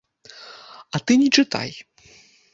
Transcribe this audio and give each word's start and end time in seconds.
А 0.95 1.03
ты 1.05 1.19
не 1.23 1.29
чытай. 1.39 1.71